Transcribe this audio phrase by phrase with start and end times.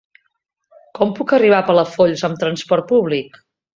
[0.99, 3.39] Com puc arribar a Palafolls amb trasport públic?